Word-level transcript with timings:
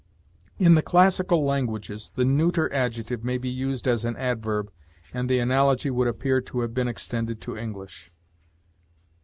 In 0.57 0.73
the 0.73 0.81
classical 0.81 1.43
languages 1.45 2.11
the 2.15 2.25
neuter 2.25 2.73
adjective 2.73 3.23
may 3.23 3.37
be 3.37 3.51
used 3.51 3.87
as 3.87 4.03
an 4.03 4.15
adverb, 4.17 4.71
and 5.13 5.29
the 5.29 5.37
analogy 5.37 5.91
would 5.91 6.07
appear 6.07 6.41
to 6.41 6.61
have 6.61 6.73
been 6.73 6.87
extended 6.87 7.39
to 7.41 7.55
English. 7.55 8.11